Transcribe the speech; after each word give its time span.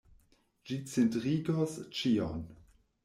Ĝi 0.69 0.77
cindrigos 0.93 1.77
ĉion. 1.99 2.43